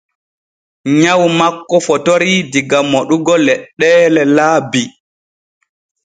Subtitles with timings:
[0.99, 4.81] Nyaw makko fotorii diga moɗugo leɗɗeelee laabi.